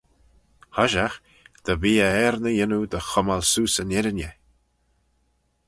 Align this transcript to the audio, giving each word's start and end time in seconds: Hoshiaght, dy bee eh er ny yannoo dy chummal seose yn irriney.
Hoshiaght, 0.77 1.23
dy 1.65 1.73
bee 1.81 2.03
eh 2.09 2.17
er 2.27 2.35
ny 2.43 2.51
yannoo 2.57 2.85
dy 2.91 2.99
chummal 3.09 3.41
seose 3.51 3.79
yn 3.83 3.95
irriney. 3.97 4.33